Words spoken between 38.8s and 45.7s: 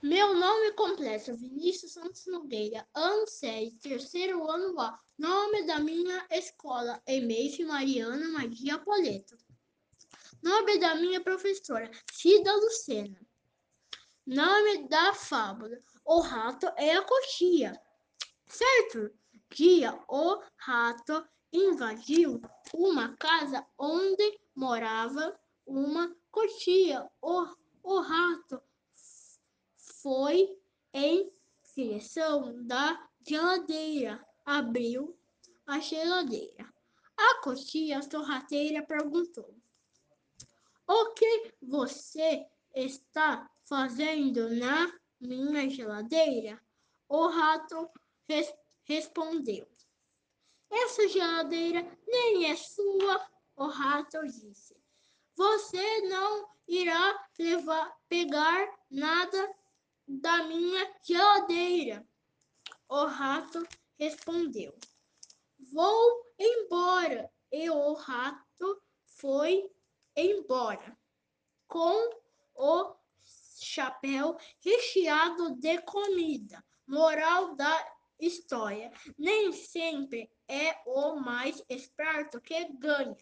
perguntou: O que você está fazendo na minha